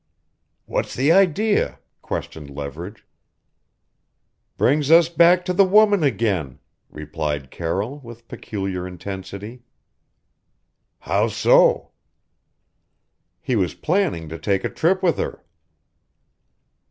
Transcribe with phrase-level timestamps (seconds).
[0.65, 3.05] "What's the idea?" questioned Leverage.
[4.57, 6.57] "Brings us back to the woman again,"
[6.89, 9.61] replied Carroll, with peculiar intensity.
[11.01, 11.91] "How so?"
[13.41, 15.43] "He was planning to take a trip with her."